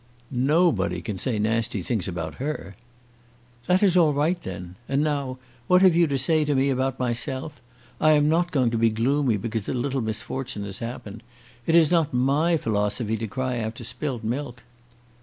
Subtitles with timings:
[0.31, 2.75] "Nobody can say nasty things about her."
[3.67, 4.73] "That is all right, then.
[4.89, 7.61] And now what have you to say to me about myself?
[7.99, 11.21] I am not going to be gloomy because a little misfortune has happened.
[11.67, 14.63] It is not my philosophy to cry after spilt milk."